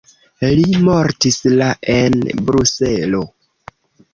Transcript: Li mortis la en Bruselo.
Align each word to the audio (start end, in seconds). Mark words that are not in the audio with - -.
Li 0.59 0.63
mortis 0.85 1.37
la 1.61 1.67
en 1.97 2.17
Bruselo. 2.49 3.21